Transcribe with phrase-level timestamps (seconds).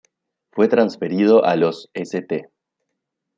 [0.49, 2.49] Fue transferido a los St.